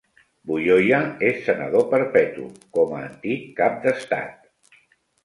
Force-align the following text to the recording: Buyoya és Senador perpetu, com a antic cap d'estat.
Buyoya 0.51 1.01
és 1.27 1.43
Senador 1.49 1.85
perpetu, 1.91 2.45
com 2.79 2.97
a 2.97 3.03
antic 3.11 3.45
cap 3.61 3.79
d'estat. 3.85 4.81